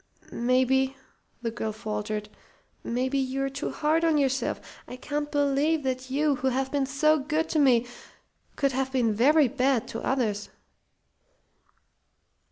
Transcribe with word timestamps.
"Maybe," 0.31 0.97
the 1.43 1.51
girl 1.51 1.71
faltered, 1.71 2.27
"maybe 2.83 3.19
you're 3.19 3.51
too 3.51 3.69
hard 3.69 4.03
on 4.03 4.17
yourself. 4.17 4.79
I 4.87 4.95
can't 4.95 5.29
believe 5.31 5.83
that 5.83 6.09
you, 6.09 6.37
who 6.37 6.47
have 6.47 6.71
been 6.71 6.87
so 6.87 7.19
good 7.19 7.47
to 7.49 7.59
me, 7.59 7.85
could 8.55 8.71
have 8.71 8.91
been 8.91 9.13
very 9.13 9.47
bad 9.47 9.87
to 9.89 10.01
others." 10.01 10.49